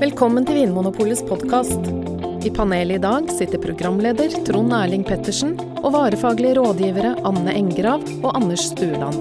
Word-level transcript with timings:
Velkommen 0.00 0.46
til 0.48 0.56
Vinmonopolets 0.56 1.20
podkast. 1.28 1.88
I 2.46 2.50
panelet 2.54 2.96
i 2.98 3.02
dag 3.02 3.26
sitter 3.36 3.60
programleder 3.60 4.32
Trond 4.46 4.72
Erling 4.72 5.02
Pettersen 5.04 5.52
og 5.82 5.90
varefaglige 5.94 6.56
rådgivere 6.56 7.10
Anne 7.28 7.52
Engrav 7.58 8.06
og 8.22 8.30
Anders 8.38 8.64
Stueland. 8.70 9.18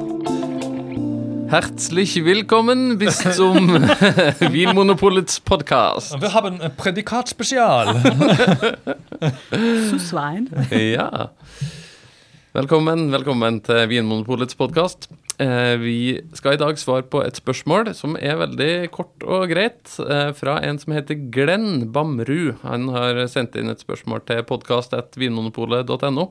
Herzlich 1.51 2.15
willkommen 2.23 2.97
bis 3.01 3.17
zum 3.35 3.67
Vinmonopolets 4.53 5.39
Podcast. 5.39 6.15
Vi 6.21 6.27
har 6.29 6.47
en 6.47 6.59
predikatspesial. 6.77 7.95
Som 9.89 9.99
svein. 10.11 10.47
Ja. 10.71 11.27
Velkommen, 12.49 13.11
velkommen 13.13 13.59
til 13.61 13.83
Vinmonopolets 13.91 14.55
podkast. 14.57 15.05
Eh, 15.37 15.75
vi 15.77 16.17
skal 16.33 16.55
i 16.55 16.57
dag 16.57 16.79
svare 16.81 17.05
på 17.05 17.19
et 17.21 17.37
spørsmål 17.37 17.91
som 17.93 18.15
er 18.17 18.39
veldig 18.39 18.89
kort 18.89 19.21
og 19.21 19.51
greit, 19.51 19.85
eh, 20.01 20.31
fra 20.33 20.55
en 20.65 20.79
som 20.81 20.95
heter 20.95 21.29
Glenn 21.29 21.91
Bamrud. 21.93 22.55
Han 22.63 22.89
har 22.89 23.21
sendt 23.29 23.55
inn 23.55 23.69
et 23.69 23.85
spørsmål 23.85 24.25
til 24.25 24.41
podkast.vinmonopolet.no. 24.49 26.25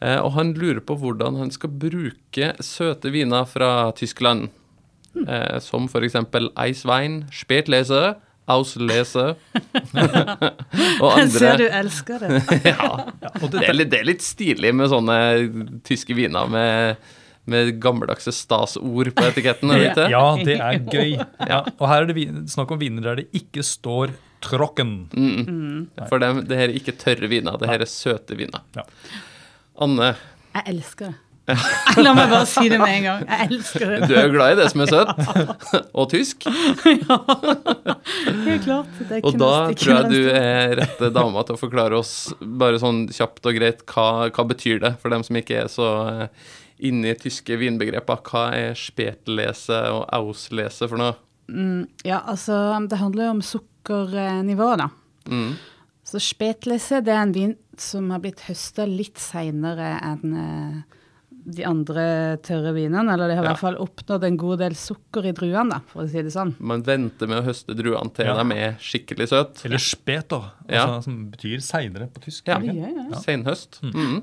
Eh, 0.00 0.18
og 0.24 0.32
han 0.32 0.54
lurer 0.54 0.80
på 0.80 0.96
hvordan 0.96 1.36
han 1.36 1.50
skal 1.50 1.68
bruke 1.68 2.54
søte 2.56 3.12
viner 3.12 3.44
fra 3.44 3.92
Tyskland. 3.92 4.48
Som 5.60 5.90
f.eks. 5.92 6.16
Eiswein, 6.56 7.26
Spätlese, 7.28 8.16
Auslese 8.50 9.24
og 11.02 11.18
Jeg 11.20 11.28
ser 11.36 11.60
du 11.60 11.66
elsker 11.68 12.22
det. 12.24 12.40
Ja, 12.72 12.88
det, 13.46 13.62
er 13.68 13.76
litt, 13.76 13.90
det 13.92 14.00
er 14.02 14.08
litt 14.08 14.24
stilig 14.24 14.72
med 14.74 14.90
sånne 14.90 15.18
tyske 15.86 16.16
viner 16.18 16.50
med, 16.50 16.98
med 17.50 17.70
gammeldagse 17.82 18.34
stasord 18.34 19.12
på 19.14 19.28
etiketten. 19.30 19.70
er 19.70 19.84
det 19.84 19.90
ikke? 19.92 20.08
Ja, 20.10 20.24
det 20.42 20.58
er 20.58 20.82
gøy. 20.90 21.14
Ja. 21.52 21.62
Og 21.78 21.86
her 21.90 22.02
er 22.04 22.10
det 22.12 22.26
snakk 22.50 22.74
om 22.74 22.82
viner 22.82 23.06
der 23.12 23.22
det 23.22 23.28
ikke 23.36 23.62
står 23.66 24.14
'tråkken'. 24.42 24.96
For 26.10 26.18
dem, 26.18 26.42
det 26.50 26.56
her 26.58 26.66
er 26.66 26.74
ikke 26.74 26.96
tørre 26.98 27.28
viner, 27.30 27.54
det 27.62 27.68
her 27.70 27.84
er 27.84 27.90
søte 27.90 28.34
viner. 28.34 28.64
Ja. 28.74 28.82
Anne, 29.78 30.16
Jeg 30.56 30.64
elsker 30.74 31.12
det. 31.12 31.20
La 32.04 32.12
meg 32.14 32.30
bare 32.30 32.46
si 32.46 32.68
det 32.70 32.78
med 32.78 32.92
en 33.00 33.06
gang. 33.08 33.22
Jeg 33.26 33.48
elsker 33.50 33.84
det. 33.90 33.98
du 34.08 34.14
er 34.14 34.28
jo 34.28 34.32
glad 34.36 34.52
i 34.54 34.58
det 34.60 34.66
som 34.70 34.82
er 34.84 34.92
søtt, 34.92 35.22
og 35.98 36.10
tysk. 36.12 36.46
Ja, 37.02 37.18
det 38.44 38.52
er 38.54 38.60
klart. 38.62 39.00
Det 39.08 39.20
Og 39.26 39.36
da 39.40 39.50
tror 39.74 39.94
jeg 39.96 40.10
du 40.12 40.30
er 40.30 40.76
rette 40.82 41.10
dama 41.14 41.42
til 41.46 41.56
å 41.56 41.60
forklare 41.60 41.98
oss 41.98 42.12
bare 42.40 42.78
sånn 42.82 43.04
kjapt 43.12 43.46
og 43.50 43.58
greit 43.58 43.82
hva, 43.90 44.06
hva 44.30 44.44
betyr 44.52 44.80
det, 44.82 44.94
for 45.02 45.14
dem 45.14 45.24
som 45.26 45.38
ikke 45.38 45.64
er 45.64 45.70
så 45.72 45.88
eh, 46.12 46.46
inne 46.88 47.12
i 47.12 47.18
tyske 47.18 47.58
vinbegreper. 47.60 48.22
Hva 48.30 48.44
er 48.58 48.78
spetlese 48.78 49.82
og 49.92 50.06
auslese 50.14 50.88
for 50.90 51.00
noe? 51.02 51.18
Mm, 51.50 51.84
Ja, 52.06 52.22
altså, 52.30 52.54
det 52.88 53.02
handler 53.02 53.28
jo 53.28 53.34
om 53.36 53.44
sukkernivå, 53.44 54.72
da. 54.80 54.88
Mm. 55.30 55.52
Så 56.06 56.18
Spetlese 56.22 56.98
det 57.04 57.12
er 57.14 57.22
en 57.26 57.34
vin 57.34 57.52
som 57.78 58.10
har 58.12 58.20
blitt 58.22 58.42
høsta 58.48 58.84
litt 58.88 59.20
seinere 59.22 59.94
enn 60.02 60.34
eh, 60.36 60.98
de 61.44 61.64
andre 61.66 62.38
tørre 62.42 62.72
vinene. 62.74 63.12
Eller 63.12 63.28
de 63.28 63.34
har 63.36 63.44
i 63.44 63.46
Ja. 63.46 63.52
hvert 63.54 63.58
fall 63.60 63.76
oppnådd 63.82 64.24
en 64.24 64.36
god 64.36 64.58
del 64.58 64.72
sukker 64.74 65.26
i 65.26 65.32
druene, 65.32 65.70
da, 65.70 65.80
for 65.86 66.02
å 66.04 66.08
si 66.10 66.22
det 66.22 66.32
sånn. 66.32 66.54
Man 66.60 66.82
venter 66.82 67.26
med 67.28 67.42
å 67.42 67.46
høste 67.46 67.74
druene 67.74 68.12
til 68.14 68.26
Ja. 68.26 68.42
de 68.42 68.52
er 68.54 68.72
skikkelig 68.78 69.28
søte. 69.28 69.64
Eller 69.66 69.78
'speter', 69.78 70.50
Ja. 70.68 70.86
altså, 70.86 71.04
som 71.04 71.30
betyr 71.30 71.58
seinere 71.60 72.08
på 72.08 72.20
tysk. 72.22 72.46
Ja. 72.46 72.58
Ja, 72.60 72.72
ja, 72.72 72.86
ja. 73.10 73.16
Senhøst. 73.18 73.80
Mm. 73.82 74.22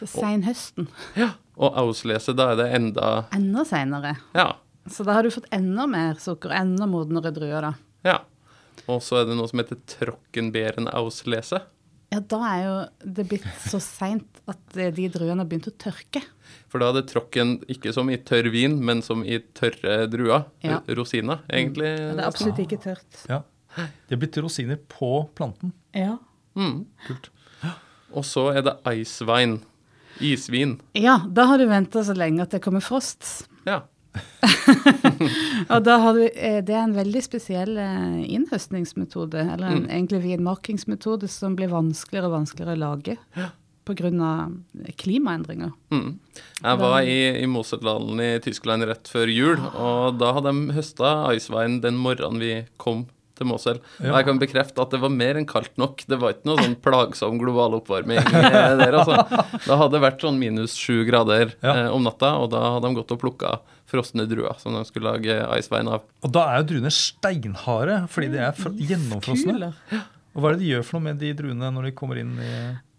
Så 0.00 0.20
Seinhøsten. 0.20 0.88
Ja. 1.16 1.30
Og 1.56 1.74
auslese, 1.74 2.34
da 2.36 2.52
er 2.52 2.56
det 2.56 2.72
enda 2.74 3.24
Enda 3.32 3.64
seinere. 3.64 4.16
Ja. 4.34 4.52
Så 4.88 5.04
da 5.04 5.12
har 5.14 5.22
du 5.22 5.28
fått 5.30 5.46
enda 5.52 5.86
mer 5.86 6.14
sukker, 6.14 6.50
enda 6.50 6.86
modnere 6.86 7.32
druer, 7.34 7.60
da. 7.60 7.74
ja. 8.04 8.18
Og 8.88 9.00
så 9.02 9.20
er 9.20 9.24
det 9.26 9.36
noe 9.36 9.46
som 9.48 9.58
heter 9.58 9.76
trockenbeeren 9.86 10.86
auslese. 10.94 11.60
Ja, 12.08 12.22
da 12.24 12.38
er 12.48 12.60
jo 12.62 12.74
det 13.18 13.26
blitt 13.28 13.46
så 13.68 13.80
seint 13.84 14.40
at 14.48 14.78
eh, 14.80 14.88
de 14.96 15.08
druene 15.12 15.42
har 15.42 15.48
begynt 15.48 15.68
å 15.68 15.74
tørke. 15.76 16.22
For 16.72 16.80
da 16.80 16.88
er 16.88 17.00
det 17.00 17.10
trocken 17.10 17.58
ikke 17.68 17.92
som 17.92 18.08
i 18.08 18.16
tørr 18.16 18.48
vin, 18.52 18.78
men 18.84 19.02
som 19.04 19.24
i 19.24 19.36
tørre 19.56 20.06
druer. 20.08 20.46
Ja. 20.64 20.80
Rosiner, 20.96 21.42
egentlig. 21.52 21.90
Ja, 21.92 22.14
det 22.16 22.24
er 22.24 22.30
absolutt 22.30 22.62
ikke 22.64 22.80
tørt. 22.86 23.24
Ja. 23.28 23.42
Det 23.76 24.16
er 24.16 24.22
blitt 24.22 24.38
rosiner 24.40 24.80
på 24.90 25.12
planten. 25.36 25.74
Ja. 25.96 26.16
Mm. 26.58 26.86
Kult. 27.04 27.28
Og 28.16 28.24
så 28.24 28.48
er 28.56 28.64
det 28.64 28.78
icewine. 28.88 29.60
Isvin. 30.24 30.80
ja, 30.98 31.20
da 31.30 31.44
har 31.46 31.60
du 31.60 31.68
venta 31.70 32.00
så 32.02 32.14
lenge 32.16 32.42
at 32.42 32.50
det 32.50 32.58
kommer 32.64 32.82
frost. 32.82 33.46
Ja. 33.68 33.84
Og 35.72 35.84
da 35.84 35.96
har 36.02 36.16
du, 36.16 36.24
eh, 36.26 36.58
det 36.64 36.74
er 36.74 36.84
en 36.84 36.96
veldig 36.96 37.22
spesiell 37.24 37.78
eh, 37.80 38.20
innhøstningsmetode, 38.36 39.44
eller 39.54 39.74
en, 39.74 39.86
egentlig 39.86 40.22
vinmakingsmetode, 40.24 41.30
som 41.30 41.56
blir 41.58 41.72
vanskeligere 41.72 42.30
og 42.30 42.38
vanskeligere 42.40 42.76
å 42.76 42.82
lage 42.82 43.18
pga. 43.88 44.32
klimaendringer. 45.00 45.72
Mm. 45.94 46.18
Jeg 46.60 46.80
var 46.82 46.98
i, 47.02 47.20
i 47.42 47.46
Moserdalen 47.48 48.20
i 48.20 48.32
Tyskland 48.44 48.84
rett 48.88 49.08
før 49.08 49.30
jul, 49.32 49.62
og 49.72 50.18
da 50.20 50.34
hadde 50.36 50.52
de 50.52 50.76
høsta 50.76 51.14
icewine 51.36 51.80
den 51.84 51.96
morgenen 52.00 52.42
vi 52.42 52.52
kom 52.76 53.06
til 53.38 53.48
Mosel. 53.48 53.78
Og 54.02 54.10
jeg 54.10 54.26
kan 54.28 54.40
bekrefte 54.42 54.82
at 54.82 54.92
det 54.94 55.00
var 55.02 55.12
mer 55.14 55.38
enn 55.40 55.46
kaldt 55.48 55.76
nok. 55.80 56.02
Det 56.10 56.18
var 56.20 56.34
ikke 56.34 56.50
noe 56.50 56.60
sånn 56.64 56.76
plagsom 56.84 57.38
global 57.40 57.78
oppvarming 57.78 58.18
eh, 58.20 58.74
der, 58.82 58.98
altså. 58.98 59.22
Da 59.64 59.78
hadde 59.80 59.94
det 59.96 60.02
vært 60.04 60.24
sånn 60.26 60.38
minus 60.42 60.74
sju 60.78 61.04
grader 61.08 61.54
Ja. 61.62 61.74
eh, 61.86 61.88
om 61.94 62.02
natta, 62.06 62.34
og 62.42 62.50
da 62.54 62.64
hadde 62.76 62.90
de 62.90 62.98
gått 63.00 63.14
og 63.16 63.22
plukka 63.22 63.56
frosne 63.88 64.26
druer 64.28 64.58
som 64.60 64.74
de 64.76 64.82
skulle 64.84 65.08
lage 65.14 65.38
icewine 65.56 65.94
av. 65.96 66.02
Og 66.26 66.34
da 66.34 66.42
er 66.52 66.60
jo 66.60 66.66
druene 66.74 66.90
steinharde 66.92 68.02
fordi 68.12 68.28
de 68.34 68.42
er 68.44 68.52
fr- 68.58 68.74
gjennomfrosne. 68.90 69.72
Og 70.36 70.42
hva 70.44 70.50
er 70.52 70.58
det 70.58 70.64
de 70.66 70.72
gjør 70.74 70.84
for 70.84 70.98
noe 70.98 71.06
med 71.08 71.22
de 71.22 71.30
druene 71.38 71.70
når 71.72 71.88
de 71.88 71.94
kommer 71.96 72.20
inn 72.20 72.34
i 72.42 72.52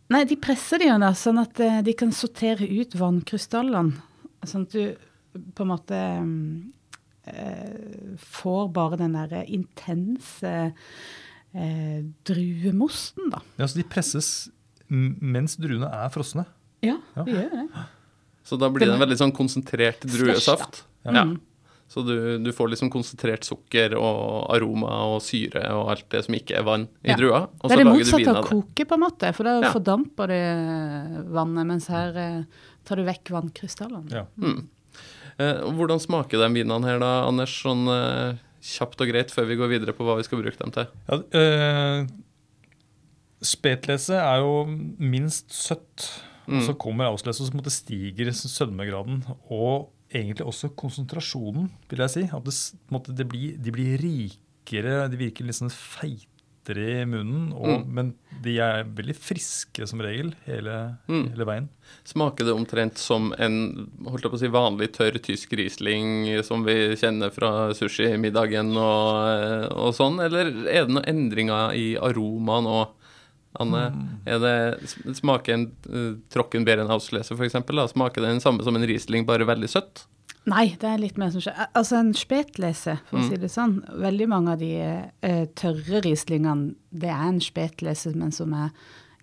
Nei, 0.09 0.23
de 0.25 0.39
presser 0.41 0.81
de 0.81 0.87
jo 0.89 0.95
da, 0.97 1.11
sånn 1.13 1.37
at 1.37 1.59
eh, 1.61 1.81
de 1.85 1.93
kan 1.93 2.09
sortere 2.09 2.65
ut 2.65 2.95
vannkrystallene. 2.97 3.99
Sånn 4.49 4.63
at 4.65 4.73
du 4.73 5.43
på 5.53 5.61
en 5.61 5.69
måte 5.69 5.99
mm, 6.25 6.71
får 8.19 8.69
bare 8.73 8.97
den 8.99 9.13
derre 9.17 9.43
intense 9.47 10.73
eh, 11.53 11.99
druemosten, 12.27 13.29
da. 13.33 13.41
Ja, 13.57 13.67
så 13.67 13.79
de 13.79 13.85
presses 13.89 14.49
mens 14.89 15.55
druene 15.61 15.89
er 15.93 16.09
frosne. 16.13 16.45
Ja, 16.81 16.97
Ja. 17.15 17.23
de 17.23 17.31
gjør 17.35 17.49
det. 17.51 17.85
Så 18.49 18.57
da 18.57 18.69
blir 18.73 18.87
det 18.87 18.95
en 18.95 19.01
veldig 19.03 19.17
sånn 19.19 19.35
konsentrert 19.35 20.01
druesaft. 20.09 20.83
Ja. 21.05 21.11
Ja. 21.13 21.25
Så 21.89 22.03
du, 22.05 22.37
du 22.37 22.51
får 22.53 22.69
liksom 22.69 22.89
konsentrert 22.93 23.43
sukker 23.45 23.95
og 23.97 24.49
aroma 24.53 24.89
og 25.09 25.21
syre 25.25 25.63
og 25.73 25.87
alt 25.89 26.05
det 26.13 26.23
som 26.25 26.35
ikke 26.37 26.57
er 26.59 26.63
vann 26.65 26.83
i 27.03 27.09
Ja. 27.09 27.15
drua. 27.17 27.39
Og 27.61 27.69
Det 27.69 27.79
er 27.79 27.83
det 27.83 27.87
motsatte 27.89 28.29
av 28.29 28.43
å 28.43 28.47
koke, 28.47 28.85
på 28.85 28.93
en 28.93 29.01
måte, 29.01 29.31
for 29.33 29.43
da 29.43 29.55
Ja. 29.61 29.71
fordamper 29.73 30.27
det 30.27 30.41
eh, 30.53 31.21
vannet, 31.33 31.65
mens 31.65 31.87
her 31.89 32.17
eh, 32.17 32.43
tar 32.85 32.95
du 33.01 33.03
vekk 33.05 33.31
vannkrystallene. 33.33 34.11
Ja. 34.11 34.25
Mm. 34.37 34.67
Eh, 35.39 35.61
hvordan 35.75 36.01
smaker 36.03 36.41
de 36.41 36.49
vinene 36.57 36.87
her 36.87 36.99
da, 37.01 37.11
Anders, 37.27 37.53
sånn 37.63 37.85
eh, 37.93 38.39
kjapt 38.65 38.99
og 38.99 39.11
greit 39.11 39.31
før 39.31 39.47
vi 39.49 39.59
går 39.59 39.71
videre 39.71 39.95
på 39.95 40.07
hva 40.07 40.17
vi 40.19 40.25
skal 40.27 40.41
bruke 40.41 40.59
dem 40.59 40.73
til? 40.75 40.89
Ja, 41.07 41.19
øh, 41.39 42.09
spetlese 43.45 44.19
er 44.19 44.43
jo 44.43 44.65
minst 44.99 45.55
søtt. 45.55 46.09
Og 46.49 46.63
så 46.65 46.73
kommer 46.81 47.11
auslese, 47.11 47.45
en 47.45 47.59
måte 47.59 47.69
stiger 47.69 48.31
sødmegraden. 48.33 49.19
Og 49.53 49.91
egentlig 50.09 50.47
også 50.49 50.71
konsentrasjonen, 50.73 51.67
vil 51.91 52.01
jeg 52.01 52.13
si. 52.15 52.23
At 52.25 52.47
det, 52.47 52.55
måte, 52.89 53.13
det 53.13 53.27
blir, 53.29 53.59
de 53.61 53.73
blir 53.75 54.01
rikere, 54.01 55.03
de 55.11 55.19
virker 55.19 55.45
litt 55.45 55.59
sånn 55.59 55.69
feitere 56.69 57.01
i 57.01 57.05
munnen. 57.05 57.51
Og, 57.53 57.87
Men 57.87 58.13
de 58.43 58.57
er 58.59 58.83
veldig 58.85 59.15
friske 59.17 59.87
som 59.87 60.01
regel 60.01 60.33
hele, 60.45 60.97
Mm. 61.07 61.31
hele 61.33 61.45
veien. 61.45 61.69
Smaker 62.05 62.45
det 62.45 62.53
omtrent 62.53 62.97
som 62.97 63.33
en 63.37 63.89
holdt 64.05 64.23
jeg 64.23 64.31
på 64.31 64.37
å 64.37 64.39
si, 64.39 64.47
vanlig 64.47 64.91
tørr 64.93 65.19
tysk 65.19 65.51
Riesling 65.53 66.43
som 66.43 66.63
vi 66.63 66.95
kjenner 66.95 67.31
fra 67.31 67.73
sushimiddagen 67.73 68.75
og, 68.77 69.27
eh, 69.27 69.67
og 69.75 69.93
sånn, 69.93 70.23
eller 70.23 70.47
er 70.67 70.85
det 70.85 70.93
noen 70.93 71.07
endringer 71.07 71.73
i 71.73 71.97
aromaen 71.97 72.65
òg? 72.65 72.95
Anne, 73.59 74.19
er 74.27 74.37
det, 74.37 74.87
smaker 75.17 75.53
en 75.53 75.71
uh, 75.89 76.13
Trockenbeeren 76.29 76.85
bedre 76.87 77.23
for 77.23 77.43
eksempel, 77.43 77.75
da, 77.75 77.87
smaker 77.87 78.21
det 78.21 78.29
den 78.29 78.39
samme 78.39 78.63
som 78.63 78.75
en 78.75 78.85
Riesling, 78.85 79.25
bare 79.25 79.43
veldig 79.43 79.67
søtt? 79.67 80.05
Nei, 80.45 80.75
det 80.79 80.87
er 80.87 80.97
litt 81.01 81.17
mer 81.17 81.29
som 81.33 81.41
skjer. 81.43 81.67
Altså 81.75 81.97
en 81.99 82.13
spetlese, 82.13 82.95
for 83.09 83.19
å 83.19 83.25
si 83.27 83.35
det 83.37 83.49
sånn. 83.51 83.83
Veldig 84.01 84.27
mange 84.31 84.51
av 84.55 84.59
de 84.63 84.71
uh, 84.79 85.45
tørre 85.59 85.99
rieslingene, 86.01 86.73
det 86.89 87.09
er 87.09 87.25
en 87.27 87.41
spetlese, 87.43 88.15
men 88.15 88.31
som 88.31 88.53
er 88.53 88.71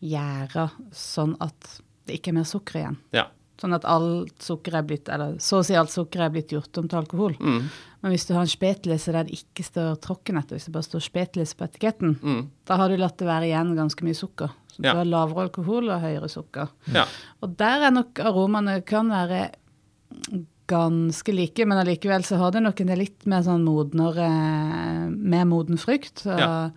gjæra 0.04 0.68
sånn 0.92 1.34
at 1.40 1.80
det 2.06 2.18
ikke 2.20 2.30
er 2.30 2.36
mer 2.38 2.44
sukker 2.46 2.78
igjen. 2.82 2.98
Ja. 3.16 3.24
Sånn 3.58 3.72
at 3.74 3.86
alt 3.88 4.36
sukker 4.44 4.74
er 4.76 4.82
blitt, 4.84 5.08
eller 5.08 5.38
så 5.42 5.62
å 5.62 5.64
si 5.64 5.74
alt 5.74 5.90
sukker 5.90 6.20
er 6.26 6.30
blitt 6.34 6.52
gjort 6.52 6.76
om 6.78 6.86
til 6.92 6.98
alkohol. 7.00 7.34
Mm. 7.40 7.62
Men 8.02 8.12
hvis 8.12 8.26
du 8.28 8.34
har 8.36 8.42
en 8.44 8.52
spetlese 8.52 9.10
der 9.16 9.24
det 9.26 9.38
ikke 9.40 9.64
står 9.64 9.96
tråkken 10.04 10.36
etter, 10.38 10.58
hvis 10.60 10.69
det 10.69 10.74
bare 10.76 10.86
står 10.86 11.00
spetlese 11.08 11.56
på 11.56 11.64
etiketten, 11.64 12.19
Mm. 12.22 12.42
da 12.69 12.76
har 12.76 12.88
du 12.92 12.96
latt 13.00 13.16
det 13.19 13.26
være 13.26 13.48
igjen 13.48 13.74
ganske 13.74 14.04
mye 14.04 14.14
sukker. 14.14 14.52
Så 14.70 14.84
Ja. 14.84 14.92
du 14.92 14.98
har 14.98 15.04
lavere 15.08 15.48
alkohol 15.48 15.88
og 15.90 16.00
høyere 16.04 16.28
sukker. 16.28 16.69
Ja. 16.92 17.06
Og 17.42 17.56
der 17.56 17.86
er 17.88 17.90
nok 17.90 18.14
aromaene 18.20 18.84
kan 18.84 19.08
være 19.08 19.50
ganske 20.66 21.32
like, 21.34 21.64
men 21.66 21.78
allikevel 21.78 22.24
så 22.26 22.36
har 22.40 22.50
det 22.52 22.62
nok 22.64 22.80
en 22.80 22.86
del 22.90 22.98
litt 23.04 23.26
mer 23.26 23.42
sånn 23.46 23.62
modnere 23.66 24.28
Mer 25.16 25.44
moden 25.46 25.78
frukt. 25.78 26.24
Og, 26.26 26.38
Ja. 26.40 26.70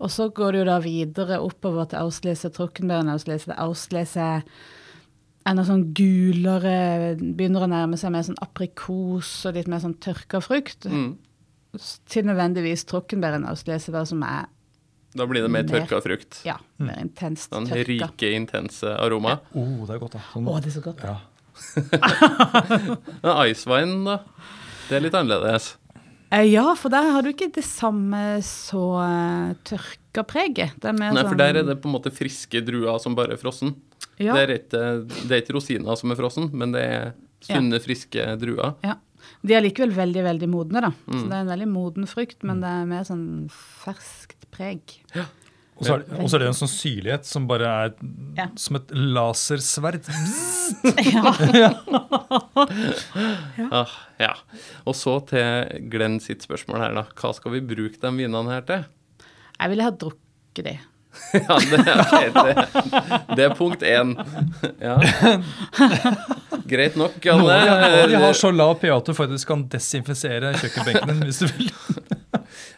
og 0.00 0.10
så 0.10 0.28
går 0.32 0.52
det 0.52 0.58
jo 0.58 0.64
da 0.68 0.78
videre 0.80 1.38
oppover 1.40 1.88
til 1.88 1.98
Auslese 2.00 2.50
Trockenbæren, 2.52 3.08
Auslese, 3.12 3.54
Auslese 3.56 4.42
enda 5.46 5.64
sånn 5.66 5.92
gulere 5.96 7.16
Begynner 7.18 7.64
å 7.66 7.70
nærme 7.70 7.96
seg 7.98 8.12
mer 8.14 8.22
sånn 8.22 8.38
aprikos 8.42 9.44
og 9.48 9.54
litt 9.54 9.66
mer 9.68 9.80
sånn 9.82 9.96
tørka 9.98 10.40
frukt. 10.44 10.86
Mm. 10.86 11.16
Til 12.06 12.24
nødvendigvis 12.28 12.84
Trockenbæren 12.84 13.46
Auslese, 13.48 13.90
da, 13.94 14.04
som 14.04 14.22
er 14.22 14.46
Da 15.16 15.26
blir 15.26 15.42
det 15.42 15.50
mer 15.50 15.62
Mer. 15.64 15.80
tørka 15.86 16.02
frukt. 16.02 16.42
ja, 16.44 16.56
mer 16.78 16.96
intenst 17.00 17.50
Sånn 17.50 17.66
tørka. 17.68 18.10
rike, 18.12 18.30
intense 18.34 18.82
aroma. 18.98 19.40
Oh, 19.54 19.84
det 19.86 19.96
er 19.96 19.98
godt, 19.98 20.12
da. 20.12 20.20
Sånn, 20.32 20.46
Å, 20.48 20.60
det 20.62 20.66
er 20.74 20.80
så 20.80 20.84
godt. 20.84 21.02
ja. 21.04 21.16
Men 23.22 23.38
Icewine, 23.48 24.02
da? 24.06 24.18
Det 24.88 24.98
er 24.98 25.06
litt 25.06 25.16
annerledes. 25.16 25.72
Eh, 26.32 26.46
Ja, 26.48 26.72
for 26.78 26.92
der 26.92 27.10
har 27.12 27.24
du 27.24 27.30
ikke 27.32 27.50
det 27.54 27.64
samme 27.66 28.40
så 28.46 28.82
uh, 28.98 29.52
tørka 29.68 30.24
preget. 30.28 30.74
Det 30.80 30.94
Nei, 30.96 31.10
sånn 31.12 31.30
for 31.30 31.40
der 31.40 31.60
er 31.60 31.68
det 31.68 31.78
på 31.82 31.90
en 31.90 31.96
måte 31.98 32.12
friske 32.14 32.62
druer 32.64 32.98
som 33.02 33.16
bare 33.18 33.36
er 33.36 33.40
frossen. 33.40 33.74
ja, 34.18 34.34
Det, 34.34 34.42
er 34.42 34.54
ikke, 34.58 34.82
det 35.28 35.30
er 35.30 35.42
ikke 35.44 35.56
rosiner 35.58 35.98
som 36.00 36.12
er 36.12 36.20
frossen, 36.20 36.50
men 36.52 36.72
det 36.74 36.84
er 36.88 37.12
sunne, 37.44 37.80
friske 37.82 38.36
druer. 38.40 38.76
ja. 38.86 38.98
De 39.42 39.54
er 39.54 39.62
likevel 39.62 39.92
veldig, 39.94 40.22
veldig 40.26 40.46
modne, 40.50 40.80
da. 40.82 40.88
Mm. 41.06 41.14
Så 41.14 41.26
det 41.30 41.36
er 41.36 41.44
en 41.44 41.50
veldig 41.52 41.66
moden 41.70 42.08
frukt, 42.10 42.40
men 42.46 42.58
det 42.62 42.70
er 42.70 42.88
mer 42.90 43.04
sånn 43.06 43.24
ferskt 43.52 44.48
preg. 44.54 44.96
Og 45.82 45.86
så 45.88 45.94
er, 45.96 46.02
det- 46.06 46.18
og 46.22 46.28
så 46.30 46.36
er 46.38 46.42
det 46.44 46.48
en 46.52 46.58
sånn 46.62 46.70
syrlighet 46.70 47.26
som 47.26 47.46
bare 47.50 47.66
er 47.86 47.94
Ja. 48.38 48.46
som 48.56 48.76
et 48.78 48.92
lasersverd. 48.94 50.06
ja. 51.12 51.32
Ah, 53.70 53.88
ja. 54.22 54.32
Og 54.86 54.94
så 54.96 55.16
til 55.28 55.88
Glenn 55.92 56.20
sitt 56.22 56.44
spørsmål 56.46 56.80
her, 56.84 56.94
da. 56.96 57.04
Hva 57.18 57.34
skal 57.36 57.54
vi 57.56 57.60
bruke 57.74 57.98
de 58.02 58.12
vinene 58.16 58.54
her 58.54 58.64
til? 58.68 58.86
Jeg 59.58 59.72
ville 59.74 59.86
ha 59.86 59.92
drukket 60.04 60.64
de. 60.70 60.78
Ja, 61.36 61.58
det, 61.60 61.76
okay, 61.92 62.30
det, 62.32 62.52
det 63.36 63.44
er 63.44 63.52
punkt 63.58 63.82
én. 63.84 64.14
Ja. 64.80 64.94
Greit 66.70 66.96
nok, 66.96 67.18
Noen 67.20 67.50
av 67.52 68.14
har- 68.22 68.38
så 68.38 68.48
lav 68.54 68.78
pH 68.80 68.94
at 68.96 69.10
du 69.10 69.12
faktisk 69.18 69.50
kan 69.50 69.66
desinfisere 69.68 70.54
kjøkkenbenken 70.56 71.12
din 71.12 71.20
hvis 71.28 71.42
du 71.42 71.50
vil. 71.52 71.68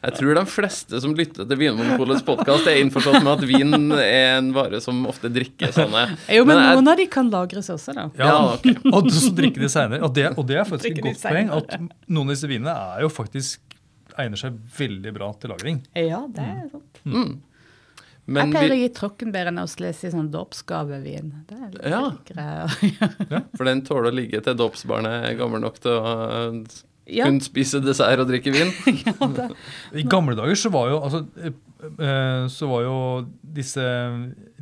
Jeg 0.04 0.14
tror 0.18 0.34
de 0.36 0.42
fleste 0.52 0.98
som 1.00 1.14
lytter 1.16 1.46
til 1.48 1.56
Vinmonopolets 1.60 2.24
podkast, 2.26 2.66
er 2.68 2.80
innforstått 2.82 3.22
med 3.24 3.30
at 3.38 3.44
vin 3.48 3.72
er 3.96 4.34
en 4.38 4.50
vare 4.52 4.80
som 4.84 4.98
ofte 5.08 5.30
drikkes 5.32 5.72
sånne. 5.78 6.02
Jo, 6.34 6.44
men, 6.44 6.58
jeg- 6.60 6.76
noen 6.76 6.90
av 6.92 6.98
de 7.00 7.06
kan 7.08 7.30
lagres 7.32 7.70
også, 7.72 7.94
da. 7.96 8.04
Ja, 8.20 8.34
ok. 8.54 8.68
Og 8.98 9.08
så 9.14 9.32
drikke 9.32 9.62
de 9.64 9.70
seinere. 9.72 10.02
Og, 10.04 10.12
det- 10.14 10.34
og 10.36 10.44
det 10.50 10.58
er 10.60 10.68
faktisk 10.68 10.98
et 10.98 11.02
godt 11.08 11.24
poeng. 11.24 11.50
At 11.56 11.74
noen 12.08 12.28
av 12.28 12.34
disse 12.36 12.50
vinene 12.50 12.74
er 12.98 13.00
jo 13.06 13.08
faktisk 13.08 13.60
egner 14.20 14.38
seg 14.38 14.60
veldig 14.76 15.14
bra 15.16 15.32
til 15.40 15.50
lagring. 15.54 15.80
Ja, 15.98 16.20
det 16.30 16.44
er 16.52 16.68
sant. 16.70 17.00
Mm. 17.08 17.34
Jeg 18.24 18.32
Men 18.38 18.52
pleier 18.54 18.72
å 18.72 18.76
gi 18.80 18.88
Trockenbæren 18.96 19.58
og 19.60 19.68
i 20.08 20.10
sånn 20.12 20.30
dåpsgavevin. 20.32 21.32
Det 21.48 21.56
er 21.60 21.72
litt 21.74 21.88
Ja. 21.92 22.04
greier. 22.28 23.42
for 23.56 23.64
den 23.68 23.82
tåler 23.84 24.08
å 24.12 24.14
ligge 24.16 24.40
til 24.46 24.54
dåpsbarnet 24.56 25.26
er 25.28 25.34
gammel 25.40 25.60
nok 25.60 25.80
til 25.84 25.92
å 25.98 26.14
Ja, 27.06 27.26
kunne 27.28 27.44
spise 27.44 27.80
dessert 27.84 28.22
og 28.22 28.28
drikke 28.30 28.52
vin. 28.54 28.70
ja, 29.04 29.12
det. 29.36 29.48
I 30.00 30.04
gamle 30.08 30.32
dager 30.38 30.56
så 30.56 30.70
var 30.72 30.88
jo 30.88 31.00
altså, 31.04 31.20
eh, 31.36 31.52
eh, 32.00 32.46
så 32.48 32.68
var 32.70 32.82
jo 32.86 32.94
disse 33.58 33.84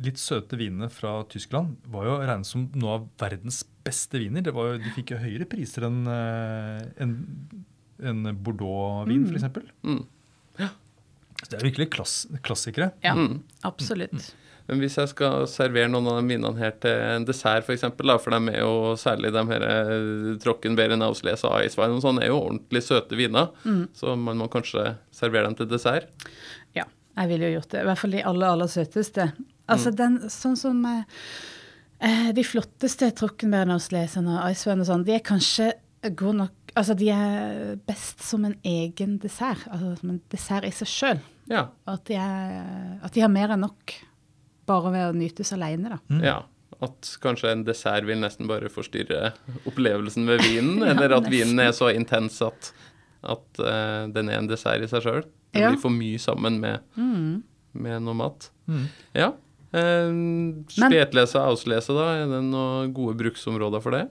litt 0.03 0.19
søte 0.19 0.59
vinene 0.59 0.89
fra 0.91 1.21
Tyskland 1.31 1.77
var 1.93 2.09
jo 2.09 2.17
regnet 2.19 2.49
som 2.49 2.65
noe 2.75 2.97
av 2.97 3.05
verdens 3.23 3.61
beste 3.87 4.19
viner. 4.19 4.43
Det 4.43 4.51
var 4.55 4.73
jo, 4.73 4.81
de 4.83 4.91
fikk 4.97 5.13
jo 5.15 5.21
høyere 5.23 5.47
priser 5.47 5.87
enn 5.87 6.01
eh, 6.11 6.83
en, 7.05 7.15
en 8.03 8.25
Bordeaux-vin, 8.43 9.23
Mm. 9.23 9.31
for 9.31 9.39
f.eks. 9.47 9.71
Mm. 9.87 10.03
Så 11.43 11.49
det 11.51 11.57
er 11.59 11.65
virkelig 11.65 11.89
klass, 11.91 12.13
klassikere. 12.45 12.91
ja 13.03 13.11
Mm. 13.15 13.39
absolutt. 13.67 14.33
Men 14.69 14.79
hvis 14.79 14.95
jeg 14.95 15.09
skal 15.11 15.43
servere 15.51 15.89
noen 15.91 16.07
av 16.07 16.21
de 16.21 16.29
vinene 16.31 16.55
her 16.61 16.71
til 16.83 16.95
en 16.95 17.25
dessert, 17.27 17.65
f.eks., 17.67 17.83
for, 17.97 18.13
for 18.23 18.31
de 18.35 18.53
er 18.53 18.61
jo 18.61 18.93
særlig 18.99 19.33
de 19.35 19.43
her 19.49 19.65
eh, 19.67 20.29
Trockenbeeren, 20.43 21.03
Auslese 21.03 21.49
og 21.49 21.65
Icewine 21.67 21.97
og 21.97 22.03
sånn, 22.05 22.21
er 22.23 22.31
jo 22.31 22.37
ordentlig 22.39 22.83
søte 22.85 23.19
viner. 23.19 23.49
Mm. 23.67 23.81
Så 23.99 24.15
man 24.19 24.39
må 24.39 24.47
kanskje 24.53 24.93
servere 25.11 25.49
dem 25.49 25.57
til 25.59 25.67
dessert. 25.73 26.07
Ja, 26.77 26.85
jeg 27.19 27.31
ville 27.33 27.49
jo 27.51 27.57
gjort 27.59 27.73
det. 27.75 27.81
I 27.83 27.89
hvert 27.91 28.03
fall 28.05 28.15
de 28.15 28.23
aller, 28.31 28.53
aller 28.55 28.71
søteste. 28.71 29.31
Altså 29.67 29.91
Mm. 29.91 29.97
den 29.99 30.15
sånn 30.31 30.55
som 30.59 30.79
eh, 30.85 31.03
eh, 32.03 32.31
De 32.35 32.43
flotteste 32.43 33.11
Trockenbærene 33.15 33.75
og 33.77 33.83
Slesen 33.83 34.27
og 34.27 34.41
Eiswein 34.47 34.81
og 34.83 34.87
sånn, 34.89 35.05
de 35.07 35.13
er 35.15 35.23
kanskje 35.23 35.73
gode 36.15 36.37
nok 36.41 36.51
Altså 36.75 36.95
de 36.97 37.05
er 37.13 37.75
best 37.85 38.23
som 38.25 38.47
en 38.47 38.55
egen 38.65 39.19
dessert. 39.21 39.61
Altså 39.69 39.91
som 39.99 40.09
en 40.09 40.21
dessert 40.33 40.65
i 40.65 40.71
seg 40.73 40.89
sjøl. 40.89 41.19
Ja. 41.51 41.67
At, 41.85 42.01
de 42.09 42.15
er, 42.17 42.97
at 43.05 43.13
de 43.13 43.21
har 43.21 43.29
mer 43.29 43.53
enn 43.53 43.61
nok 43.61 43.93
bare 44.69 44.91
ved 44.93 45.05
å 45.09 45.13
nytes 45.17 45.53
alene, 45.55 45.89
da. 45.95 45.99
Mm. 46.13 46.23
ja. 46.23 46.39
At 46.83 47.07
kanskje 47.23 47.51
en 47.53 47.61
dessert 47.63 48.03
vil 48.03 48.17
nesten 48.19 48.47
bare 48.49 48.67
forstyrre 48.71 49.29
opplevelsen 49.69 50.25
med 50.27 50.41
vinen, 50.43 50.79
Ja, 50.83 50.91
eller 50.95 51.13
at 51.19 51.23
nesten. 51.27 51.31
vinen 51.31 51.59
er 51.63 51.71
så 51.77 51.91
intens 51.95 52.41
at, 52.43 52.71
at 53.23 53.61
uh, 53.61 54.09
den 54.11 54.29
er 54.33 54.41
en 54.41 54.49
dessert 54.49 54.83
i 54.83 54.89
seg 54.91 55.05
sjøl. 55.05 55.21
Den 55.53 55.61
Ja. 55.61 55.69
blir 55.71 55.79
for 55.79 55.93
mye 55.93 56.19
sammen 56.19 56.59
med, 56.59 56.81
Mm. 56.97 57.43
med 57.73 58.01
noe 58.03 58.13
mat. 58.17 58.49
Mm. 58.67 58.87
Ja. 59.15 59.29
Uh, 59.73 60.63
Spetlese 60.69 61.39
og 61.39 61.53
auslese, 61.53 61.93
da? 61.95 62.09
Er 62.23 62.27
det 62.29 62.41
noen 62.49 62.91
gode 62.93 63.15
bruksområder 63.21 63.81
for 63.81 63.95
det? 63.95 64.03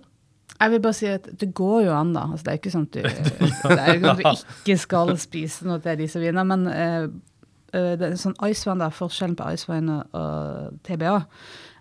Jeg 0.60 0.70
vil 0.70 0.80
bare 0.84 0.94
si 0.94 1.06
at 1.10 1.26
det 1.38 1.48
går 1.58 1.84
jo 1.88 1.92
an, 1.96 2.12
da. 2.14 2.24
Altså, 2.30 2.44
det 2.46 2.52
er 2.52 2.56
jo 2.56 2.62
ikke 2.62 2.72
sånn 2.76 2.86
at 2.86 2.92
du, 2.92 3.02
det 3.68 3.78
er 3.82 3.92
jo 3.92 3.98
ikke 3.98 4.06
sånn 4.06 4.24
at 4.32 4.42
du 4.46 4.62
ikke 4.62 4.78
skal 4.86 5.12
spise 5.18 5.66
noe 5.66 5.80
til 5.82 5.96
disse 6.02 6.22
vinene. 6.22 6.44
Men 6.46 6.66
eh, 6.70 7.06
det 7.72 8.02
er 8.10 8.16
sånn 8.20 8.36
Icewein, 8.44 8.78
da, 8.82 8.90
forskjellen 8.92 9.36
på 9.38 9.46
Icewein 9.54 9.88
og, 9.88 10.02
og 10.12 10.78
TBA 10.84 11.14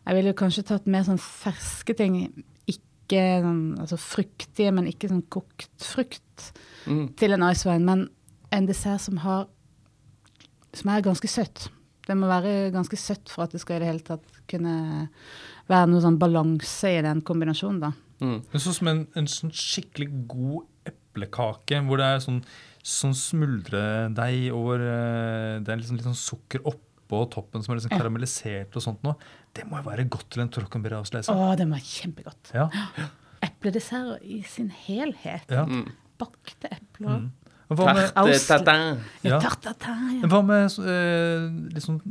Jeg 0.07 0.15
ville 0.17 0.33
kanskje 0.33 0.63
tatt 0.65 0.87
mer 0.87 1.03
sånn 1.05 1.19
ferske 1.21 1.93
ting. 1.99 2.15
Ikke 2.71 3.19
sånn, 3.43 3.75
altså 3.83 3.97
fruktige, 3.99 4.71
men 4.73 4.87
ikke 4.87 5.09
sånn 5.11 5.25
kokt 5.29 5.69
frukt 5.83 6.53
Mm. 6.87 7.11
til 7.15 7.33
en 7.35 7.43
Icewein. 7.45 7.83
Men 7.85 8.07
en 8.51 8.65
dessert 8.65 9.01
som 9.01 9.17
har 9.21 9.47
Som 10.73 10.89
er 10.89 11.01
ganske 11.03 11.27
søtt. 11.27 11.67
Det 12.07 12.15
må 12.17 12.27
være 12.27 12.71
ganske 12.71 12.95
søtt 12.97 13.29
for 13.29 13.43
at 13.43 13.51
det 13.51 13.59
skal 13.61 13.75
i 13.75 13.79
det 13.83 13.87
hele 13.91 13.99
tatt 14.07 14.23
kunne 14.47 15.09
være 15.69 15.87
noe 15.91 16.01
sånn 16.01 16.17
balanse 16.17 16.89
i 16.97 17.01
den 17.03 17.21
kombinasjonen, 17.21 17.79
da. 17.81 17.91
Mm. 18.21 18.37
Det 18.47 18.55
er 18.55 18.63
sånn 18.63 18.77
som 18.77 18.87
en, 18.87 19.01
en 19.15 19.27
sånn 19.27 19.51
skikkelig 19.51 20.07
god 20.31 20.65
eplekake, 20.87 21.81
hvor 21.85 21.97
det 22.01 22.07
er 22.07 22.19
sånn, 22.23 22.39
sånn 22.83 23.13
smuldredeig 23.17 24.47
over 24.55 24.81
eh, 24.81 25.59
Det 25.61 25.69
er 25.73 25.81
liksom 25.81 25.99
litt 25.99 26.07
sånn 26.07 26.17
sukker 26.17 26.63
oppå 26.65 27.25
toppen 27.33 27.61
som 27.63 27.73
er 27.73 27.81
liksom 27.81 27.91
karamellisert 27.93 28.75
og 28.79 28.85
sånt 28.85 29.01
noe. 29.05 29.17
Det 29.53 29.65
må 29.67 29.81
jo 29.81 29.87
være 29.89 30.05
godt 30.09 30.29
til 30.31 30.45
en 30.45 30.51
trockenberry-avslese. 30.53 31.33
Å, 31.33 31.51
det 31.59 31.67
må 31.67 31.75
være 31.77 31.89
kjempegodt. 31.91 32.53
Ja. 32.55 32.69
Epledessert 33.47 34.23
i 34.23 34.41
sin 34.47 34.69
helhet. 34.85 35.45
ja. 35.51 35.65
Mm. 35.67 35.89
Bakte 36.21 36.69
epler. 36.69 37.15
Mm. 37.23 37.29
Hva 37.71 37.93
med, 37.95 38.09
Tarte 38.13 38.39
tatin. 38.45 38.99
Ja, 39.23 39.29
Ja. 39.31 39.37
tartatin, 39.41 40.19
ja. 40.21 40.27
hva 40.29 40.41
med 40.45 40.67
eh, 40.85 41.45
litt 41.73 41.85
sånn 41.85 42.01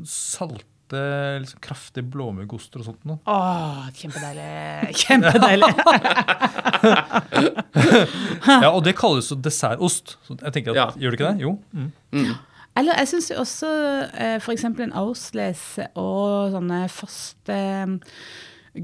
salte, 0.90 1.38
litt 1.40 1.50
sånn 1.52 1.62
kraftige 1.64 2.06
blåmuggoster 2.10 2.82
og 2.82 2.88
sånt 2.90 3.04
noe? 3.08 3.18
Åh, 3.30 3.88
kjempedeilig. 3.94 4.94
Kjempedeilig. 5.04 5.72
Ja, 8.50 8.70
og 8.72 8.82
det 8.84 8.94
kalles 8.98 9.28
jo 9.30 9.36
dessertost. 9.40 10.16
Så 10.26 10.36
jeg 10.40 10.52
tenker 10.54 10.72
at, 10.72 10.76
Ja. 10.78 10.86
Gjør 10.96 11.12
det 11.12 11.18
ikke 11.18 11.32
det? 11.32 11.42
Jo. 11.44 11.52
Mm. 11.76 11.90
Mm. 12.16 12.30
Eller 12.80 13.00
jeg 13.02 13.10
syns 13.10 13.30
også 13.34 13.70
eh, 14.14 14.36
f.eks. 14.40 14.64
en 14.64 14.94
Auslese 14.96 15.88
og 15.98 16.54
sånne 16.54 16.80
faste 16.92 17.56
mm, 17.90 17.96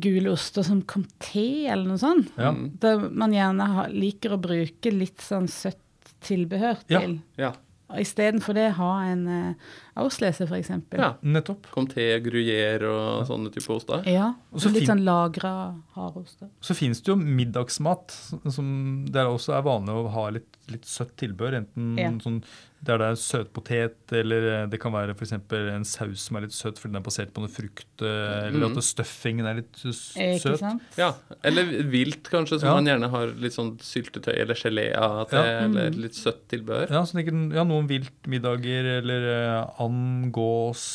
gule 0.03 0.33
oster 0.35 0.67
som 0.67 0.83
comté 0.83 1.67
eller 1.71 1.87
noe 1.89 2.01
sånt. 2.01 2.33
Ja. 2.37 2.53
Der 2.83 3.07
man 3.11 3.35
gjerne 3.35 3.87
liker 3.95 4.37
å 4.37 4.41
bruke 4.43 4.93
litt 4.93 5.25
sånn 5.25 5.49
søtt 5.51 5.81
tilbehør 6.27 6.83
til. 6.89 7.19
Ja. 7.39 7.51
Ja. 7.51 7.53
Istedenfor 7.95 8.55
det 8.55 8.73
ha 8.75 8.88
en 9.07 9.21
uh, 9.28 9.55
Auslese, 10.02 10.43
f.eks. 10.49 10.71
ja. 10.93 11.12
Nettopp. 11.23 11.69
Comté, 11.73 12.09
gruyère 12.21 12.83
og 12.90 13.26
sånne 13.28 13.52
type 13.55 13.71
oster. 13.73 14.02
Ja, 14.11 14.33
Og 14.52 14.61
så 14.61 14.69
litt 14.73 14.83
fin- 14.85 14.97
sånn 14.99 15.05
lagra 15.07 15.52
hardoster. 15.95 16.49
Så 16.61 16.75
fins 16.75 17.00
det 17.00 17.12
jo 17.12 17.16
middagsmat 17.16 18.11
som 18.50 19.07
der 19.09 19.31
også 19.31 19.55
er 19.57 19.62
vanlig 19.62 19.95
å 19.95 20.09
ha 20.11 20.28
litt, 20.31 20.59
litt 20.69 20.85
søtt 20.85 21.14
tilbør. 21.16 21.55
Enten 21.62 21.97
Ja. 21.99 22.11
sånn 22.19 22.43
der 22.87 22.99
det 22.99 23.07
er 23.07 23.16
søtpotet, 23.16 24.12
eller 24.12 24.45
eh, 24.62 24.66
det 24.71 24.78
kan 24.78 24.93
være 24.93 25.14
f.eks. 25.16 25.33
en 25.33 25.85
saus 25.85 26.21
som 26.28 26.37
er 26.37 26.43
litt 26.45 26.52
søt 26.55 26.76
fordi 26.78 26.93
den 26.93 27.00
er 27.00 27.07
basert 27.07 27.33
på 27.35 27.40
noe 27.43 27.49
frukt, 27.50 27.87
eh, 28.05 28.47
eller 28.50 28.69
mm. 28.69 28.76
at 28.76 28.85
stuffingen 28.85 29.47
er 29.49 29.55
litt 29.62 29.81
s- 29.87 30.12
Ikke 30.14 30.43
søt. 30.52 30.59
sant? 30.61 30.83
Ja, 30.99 31.14
eller 31.43 31.64
vilt 31.90 32.28
kanskje, 32.31 32.61
som 32.61 32.69
Ja. 32.69 32.75
man 32.75 32.85
gjerne 32.87 33.11
har 33.11 33.26
litt 33.40 33.52
sånn 33.57 33.78
syltetøy 33.81 34.37
eller 34.38 34.55
gelé 34.55 34.95
av 34.95 35.28
til, 35.31 35.38
Ja. 35.38 35.64
eller 35.64 35.90
Mm. 35.90 36.00
litt 36.02 36.14
søtt 36.14 36.47
tilbør. 36.49 36.90
Ja, 36.90 37.02
så 37.02 37.16
ja, 37.55 37.64
noe 37.64 37.75
Noen 37.76 37.88
viltmiddager 37.90 38.88
eller 38.99 39.26
eh, 39.33 39.83
and, 39.85 40.30
gås, 40.35 40.87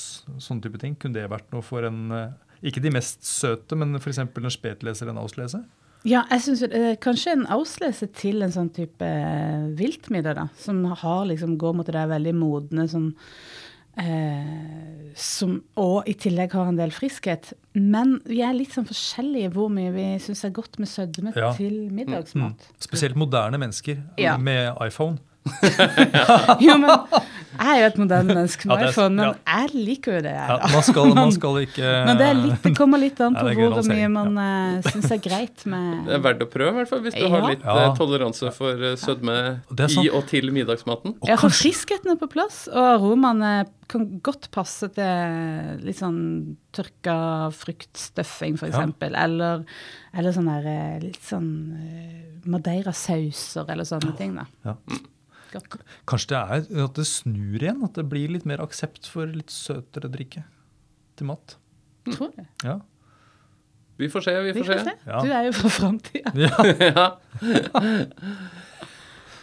sånne 0.41 0.65
type 0.65 0.81
ting. 0.81 0.97
Kunne 0.99 1.19
det 1.19 1.29
vært 1.31 1.51
noe 1.53 1.61
for 1.65 1.85
en 1.87 2.11
eh, 2.11 2.31
Ikke 2.67 2.81
de 2.83 2.91
mest 2.93 3.23
søte, 3.25 3.77
men 3.77 3.95
f.eks. 4.01 4.19
en 4.25 4.29
spetleser 4.53 5.05
eller 5.07 5.15
en 5.15 5.23
auslese? 5.23 5.63
Ja, 6.03 6.23
jeg 6.33 6.41
syns 6.41 6.63
kanskje 7.01 7.35
en 7.35 7.43
auslese 7.53 8.07
til 8.17 8.41
en 8.41 8.53
sånn 8.53 8.71
type 8.73 9.05
eh, 9.05 9.67
viltmiddag, 9.77 10.33
da. 10.39 10.47
Som 10.57 10.81
har 10.97 11.27
liksom 11.29 11.59
går 11.61 11.75
mot 11.77 11.85
det 11.85 11.93
der 11.93 12.09
veldig 12.09 12.33
modne 12.39 12.87
som 12.89 13.11
eh, 13.99 15.11
som, 15.17 15.57
og 15.79 16.07
i 16.09 16.15
tillegg 16.17 16.53
har 16.57 16.69
en 16.71 16.79
del 16.79 16.93
friskhet. 16.95 17.51
Men 17.77 18.17
vi 18.25 18.41
er 18.45 18.55
litt 18.55 18.73
sånn 18.75 18.87
forskjellige 18.89 19.51
hvor 19.55 19.71
mye 19.73 19.91
vi 19.95 20.05
syns 20.23 20.45
er 20.47 20.53
godt 20.55 20.79
med 20.81 20.89
sødme 20.89 21.33
Ja. 21.35 21.51
til 21.57 21.89
middagsmat. 21.91 22.69
Spesielt 22.79 23.15
moderne 23.19 23.59
mennesker 23.61 24.01
Ja. 24.17 24.37
med 24.37 24.73
iPhone. 24.81 25.19
Jo, 26.65 26.75
men 26.77 26.89
jeg 27.51 27.67
er 27.67 27.79
jo 27.81 27.87
et 27.89 27.97
moderne 27.99 28.29
menneske 28.31 28.67
med 28.69 28.79
Ja, 28.79 28.85
er- 28.87 28.91
iPhone, 28.93 29.15
men 29.17 29.25
ja. 29.25 29.57
jeg 29.65 29.81
liker 29.87 30.13
jo 30.15 30.21
det. 30.23 30.31
jeg, 30.37 30.47
Ja, 30.51 30.69
man, 30.71 30.83
skal, 30.87 31.09
man 31.17 31.31
skal 31.35 31.57
ikke 31.65 31.89
Men 32.07 32.19
det, 32.21 32.27
er 32.31 32.37
litt, 32.39 32.61
det 32.63 32.71
kommer 32.77 33.01
litt 33.01 33.19
an 33.25 33.35
på 33.35 33.43
det 33.49 33.55
hvor 33.59 33.89
mye 33.89 34.07
man 34.13 34.37
ja. 34.39 34.79
syns 34.87 35.11
er 35.11 35.21
greit 35.25 35.65
med 35.69 35.89
Det 36.07 36.15
er 36.17 36.23
verdt 36.23 36.45
å 36.45 36.49
prøve, 36.53 36.71
i 36.71 36.79
hvert 36.79 36.91
fall, 36.93 37.03
hvis 37.05 37.17
du 37.17 37.21
Ja. 37.25 37.29
har 37.35 37.45
litt 37.49 37.65
Ja. 37.67 37.75
eh, 37.83 37.93
toleranse 37.99 38.53
for 38.55 38.85
eh, 38.91 38.95
sødme 39.01 39.35
er 39.75 39.97
i 40.01 40.07
og 40.09 40.25
til 40.31 40.49
middagsmaten. 40.55 41.17
Og 41.19 41.27
Ja, 41.29 41.35
for 41.41 41.49
friskheten 41.53 42.13
er 42.15 42.19
på 42.21 42.29
plass, 42.31 42.63
og 42.71 42.81
aromaene 42.95 43.53
kan 43.91 44.05
godt 44.23 44.47
passe 44.55 44.87
til 44.95 45.81
litt 45.83 45.99
sånn 45.99 46.21
tørka 46.71 47.17
fruktstuffing, 47.51 48.55
f.eks. 48.55 48.69
eksempel 48.71 49.17
Eller, 49.19 49.65
eller 50.15 50.31
sånn 50.37 50.47
der 50.47 50.69
eh, 50.71 50.99
litt 51.03 51.19
sånn 51.27 51.49
eh, 51.75 52.21
madeirasauser 52.47 53.67
eller 53.69 53.83
sånne 53.89 54.15
ting, 54.17 54.37
da. 54.39 54.47
Ja. 54.65 54.77
Godt. 55.51 55.75
Kanskje 56.07 56.29
det 56.31 56.39
er 56.77 56.85
at 56.85 56.95
det 56.99 57.05
snur 57.09 57.59
igjen? 57.61 57.81
At 57.83 57.97
det 57.99 58.05
blir 58.11 58.31
litt 58.31 58.45
mer 58.47 58.61
aksept 58.63 59.07
for 59.11 59.27
litt 59.27 59.51
søtere 59.51 60.09
drikke 60.13 60.43
til 61.19 61.27
mat? 61.27 61.57
Tror 62.07 62.31
jeg. 62.37 62.47
Ja. 62.65 62.77
Vi 64.01 64.07
får 64.09 64.23
se, 64.25 64.33
vi 64.41 64.51
Vi 64.55 64.63
får 64.63 64.71
får 64.71 64.79
se. 64.79 64.83
se. 64.85 65.11
Ja. 65.11 65.19
Du 65.21 65.29
er 65.35 65.43
jo 65.45 65.51
fra 65.59 65.69
framtida. 65.77 66.31
ja. 66.95 67.07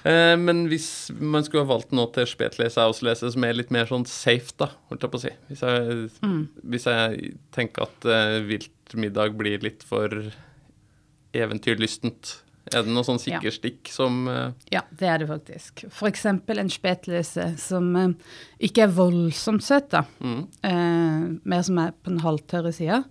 Eh, 0.07 0.37
Men 0.39 0.61
hvis 0.71 1.11
man 1.19 1.43
skulle 1.45 1.65
ha 1.65 1.73
valgt 1.73 1.91
noe 1.93 2.07
til 2.15 2.25
spetlese 2.31 2.79
auslese 2.81 3.33
som 3.35 3.45
er 3.45 3.57
litt 3.59 3.73
mer 3.75 3.89
sånn 3.91 4.05
safe, 4.09 4.55
da, 4.63 4.69
holdt 4.89 5.03
jeg 5.05 5.11
på 5.13 5.19
å 5.19 5.23
si 5.25 5.33
Hvis 5.51 5.65
jeg, 5.67 5.97
Mm. 6.23 6.45
hvis 6.71 6.87
jeg 6.87 7.33
tenker 7.53 7.83
at 7.89 8.07
uh, 8.07 8.39
viltmiddag 8.47 9.35
blir 9.37 9.59
litt 9.67 9.83
for 9.83 10.09
eventyrlystent, 11.35 12.39
er 12.73 12.83
det 12.87 12.93
noe 12.95 13.05
sånn 13.07 13.19
Ja. 13.21 13.39
sikkerstikk 13.41 13.89
som 13.93 14.27
uh... 14.29 14.51
Ja, 14.73 14.83
det 14.99 15.09
er 15.09 15.19
det 15.23 15.29
faktisk. 15.31 15.85
F.eks. 15.91 16.25
en 16.27 16.71
spetlese 16.73 17.47
som 17.59 17.89
uh, 17.97 18.09
ikke 18.61 18.87
er 18.87 18.95
voldsomt 18.97 19.65
søt, 19.65 19.91
da. 19.95 20.05
mm, 20.21 20.43
Uh, 20.65 21.39
mer 21.45 21.63
som 21.67 21.79
er 21.79 21.93
på 22.03 22.11
den 22.13 22.21
halvtørre 22.25 22.73
sida. 22.75 23.05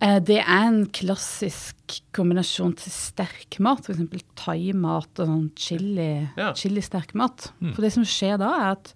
Eh, 0.00 0.20
det 0.22 0.36
er 0.38 0.60
en 0.68 0.84
klassisk 0.94 1.96
kombinasjon 2.14 2.76
til 2.78 2.92
sterk 2.94 3.56
mat, 3.64 3.88
f.eks. 3.88 4.22
thaimat 4.38 5.10
og 5.18 5.26
sånn 5.26 5.48
chili, 5.58 6.28
Ja. 6.38 6.52
chili-sterk 6.54 7.16
mat. 7.18 7.48
For 7.74 7.82
det 7.82 7.92
som 7.96 8.04
skjer 8.06 8.38
da, 8.38 8.52
er 8.60 8.70
at 8.76 8.92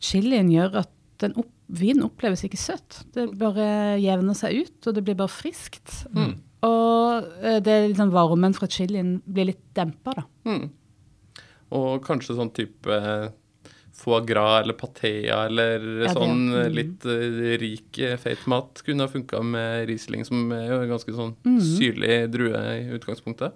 chilien 0.00 0.48
gjør 0.48 0.78
at 0.86 0.90
den 1.20 1.34
opp, 1.36 1.50
vinen 1.68 2.06
oppleves 2.06 2.46
ikke 2.46 2.56
søt. 2.56 3.02
Det 3.12 3.26
bare 3.36 3.98
jevner 4.00 4.32
seg 4.38 4.62
ut, 4.64 4.86
og 4.88 4.94
det 4.96 5.04
blir 5.04 5.18
bare 5.18 5.28
friskt. 5.28 6.06
Og 6.66 7.28
eh, 7.42 7.58
det 7.62 7.72
er 7.74 7.88
liksom 7.92 8.10
varmen 8.14 8.54
fra 8.56 8.66
chilien 8.70 9.18
blir 9.26 9.50
litt 9.52 9.62
dempa, 9.78 10.14
da. 10.18 10.24
mm. 10.48 10.64
Og 11.76 12.00
kanskje 12.06 12.34
sånn 12.38 12.50
type 12.56 12.88
eh, 12.88 13.28
foie 13.98 14.22
gras 14.24 14.62
eller 14.62 14.76
patea 14.78 15.40
eller 15.50 15.82
Ja, 16.06 16.12
sånn 16.16 16.46
eh, 16.54 16.66
mm. 16.70 16.74
litt 16.78 17.06
eh, 17.10 17.56
rik, 17.60 17.98
feit 18.22 18.44
mat 18.50 18.80
kunne 18.86 19.04
ha 19.04 19.12
funka 19.12 19.42
med 19.44 19.84
Riesling, 19.90 20.24
som 20.24 20.50
er 20.56 20.68
jo 20.70 20.80
en 20.84 20.92
ganske 20.94 21.14
sånn 21.16 21.34
Mm. 21.44 21.58
syrlig 21.60 22.16
drue 22.32 22.62
i 22.78 22.86
utgangspunktet. 22.96 23.54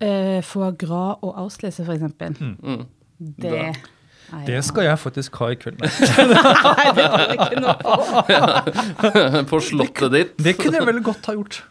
Eh, 0.00 0.40
foie 0.46 0.72
gras 0.78 1.18
og 1.22 1.34
auslese, 1.44 1.86
f.eks. 1.86 2.38
Mm. 2.42 2.84
Det, 3.18 3.50
Da- 3.50 3.72
Nei, 4.32 4.42
Det 4.44 4.58
skal 4.66 4.84
jeg 4.84 4.98
faktisk 5.00 5.36
ha 5.40 5.46
i 5.54 5.56
kveld. 5.56 5.78
Nei. 5.84 5.88
Det 6.98 7.04
var 7.08 7.22
det 7.22 7.36
ikke 7.38 7.60
noe 7.64 7.76
på. 7.80 9.44
På 9.52 9.60
slottet 9.64 10.12
ditt. 10.12 10.34
Det 10.44 10.52
kunne 10.58 10.76
jeg 10.82 10.86
vel 10.90 11.00
godt 11.06 11.30
ha 11.30 11.36
gjort. 11.38 11.62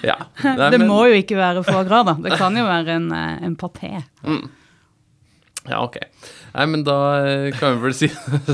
Ja. 0.00 0.16
Nei, 0.42 0.70
Det 0.72 0.78
men- 0.80 0.88
må 0.88 1.02
jo 1.10 1.18
ikke 1.20 1.36
være 1.36 1.64
foie 1.66 1.84
gras, 1.84 2.06
da. 2.08 2.14
Det 2.24 2.32
kan 2.40 2.56
jo 2.56 2.64
være 2.64 2.96
en, 2.96 3.10
eh, 3.12 3.44
en 3.44 3.56
paté. 3.60 3.90
Ja, 5.68 5.82
ok. 5.84 5.98
Nei, 6.54 6.64
men 6.72 6.82
da 6.86 6.94
eh, 7.20 7.50
kan 7.58 7.74
vi 7.76 7.82
vel 7.84 7.94
si, 7.94 8.08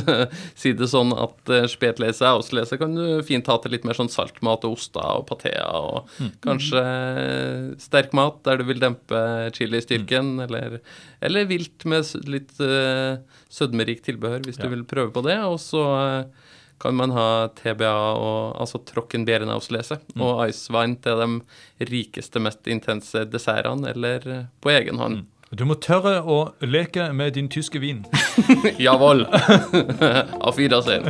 si 0.60 0.72
det 0.74 0.88
sånn 0.90 1.12
at 1.14 1.52
uh, 1.54 1.62
spetlese 1.70 2.26
og 2.26 2.40
auslese 2.42 2.78
kan 2.80 2.96
du 2.98 3.20
fint 3.24 3.46
ha 3.46 3.54
til 3.62 3.70
litt 3.76 3.86
mer 3.86 3.94
sånn 3.94 4.10
saltmat 4.10 4.66
og 4.66 4.74
oster 4.74 5.06
og 5.20 5.26
patea 5.28 5.68
og 5.78 6.10
kanskje 6.44 6.82
eh, 6.82 7.68
sterk 7.80 8.10
mat 8.16 8.40
der 8.48 8.58
du 8.58 8.66
vil 8.72 8.82
dempe 8.82 9.20
chilistyrken, 9.54 10.34
eller, 10.48 10.80
eller 11.22 11.46
vilt 11.46 11.86
med 11.88 12.10
litt 12.26 12.58
uh, 12.58 13.22
sødmerikt 13.54 14.08
tilbehør 14.10 14.42
hvis 14.48 14.58
Ja. 14.58 14.66
du 14.66 14.74
vil 14.74 14.84
prøve 14.88 15.14
på 15.14 15.22
det. 15.28 15.38
Og 15.46 15.60
så 15.62 15.84
eh, 16.00 16.50
kan 16.82 16.98
man 16.98 17.14
ha 17.14 17.46
TBA, 17.56 17.94
og, 18.18 18.58
altså 18.60 18.82
trockenbeerenauslese, 18.84 19.96
og 20.18 20.42
icewine 20.50 20.98
til 21.06 21.22
de 21.22 21.86
rikeste, 21.88 22.42
mest 22.42 22.66
intense 22.68 23.22
dessertene, 23.32 23.94
eller 23.94 24.26
eh, 24.28 24.44
på 24.60 24.74
egen 24.74 24.98
hånd. 25.00 25.22
Du 25.54 25.62
må 25.62 25.76
tørre 25.78 26.18
å 26.26 26.36
leke 26.66 27.12
med 27.14 27.36
din 27.36 27.46
tyske 27.46 27.78
vin. 27.78 28.02
Jawohl. 28.82 29.22
Auf 30.46 30.58
Wiedersehen. 30.58 31.06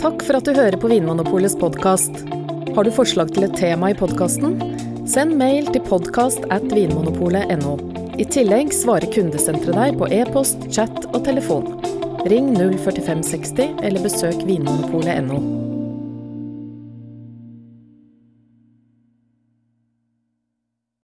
Takk 0.00 0.24
for 0.24 0.38
at 0.38 0.48
du 0.48 0.56
hører 0.56 0.78
på 0.80 0.88
Vinmonopolets 0.90 1.58
podkast. 1.60 2.24
Har 2.72 2.88
du 2.88 2.94
forslag 2.94 3.34
til 3.36 3.44
et 3.50 3.56
tema 3.60 3.92
i 3.92 3.98
podkasten? 3.98 4.56
Send 5.04 5.36
mail 5.36 5.68
til 5.74 5.84
podkast 5.84 6.48
at 6.54 6.64
vinmonopolet.no. 6.72 7.76
I 8.16 8.24
tillegg 8.24 8.72
svarer 8.76 9.12
kundesenteret 9.12 9.76
deg 9.76 10.00
på 10.00 10.08
e-post, 10.08 10.70
chat 10.72 11.04
og 11.12 11.20
telefon. 11.28 11.68
Ring 12.32 12.54
04560 12.56 13.82
eller 13.84 14.08
besøk 14.08 14.40
vinmonopolet.no. 14.48 15.61